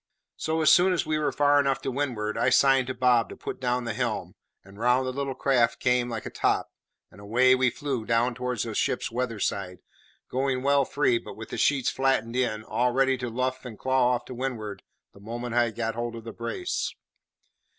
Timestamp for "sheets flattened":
11.59-12.35